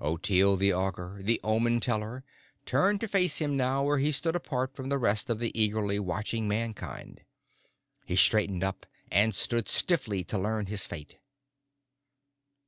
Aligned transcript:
Ottilie 0.00 0.56
the 0.56 0.72
Augur, 0.72 1.20
the 1.22 1.40
Omen 1.44 1.78
Teller, 1.78 2.24
turned 2.66 3.00
to 3.00 3.06
face 3.06 3.38
him 3.38 3.56
now 3.56 3.84
where 3.84 3.98
he 3.98 4.10
stood 4.10 4.34
apart 4.34 4.74
from 4.74 4.88
the 4.88 4.98
rest 4.98 5.30
of 5.30 5.40
eagerly 5.40 6.00
watching 6.00 6.48
Mankind. 6.48 7.20
He 8.04 8.16
straightened 8.16 8.64
up 8.64 8.86
and 9.12 9.32
stood 9.32 9.68
stiffly 9.68 10.24
to 10.24 10.36
learn 10.36 10.66
his 10.66 10.84
fate. 10.84 11.18